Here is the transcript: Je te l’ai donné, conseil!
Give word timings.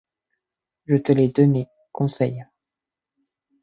Je 0.87 0.95
te 0.95 1.11
l’ai 1.11 1.27
donné, 1.27 1.67
conseil! 1.91 2.43